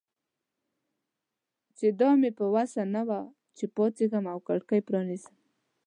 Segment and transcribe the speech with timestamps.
[1.77, 3.19] چې دا مې په وسه نه وه
[3.57, 5.35] چې پاڅېږم او کړکۍ پرانیزم.